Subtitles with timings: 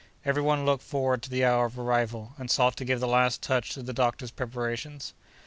[0.25, 3.43] Every one looked forward to the hour of arrival, and sought to give the last
[3.43, 5.13] touch to the doctor's preparations.